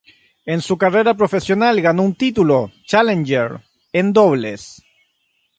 [0.47, 3.61] En su carrera profesional ganó un título "challenger"
[3.93, 4.83] en dobles.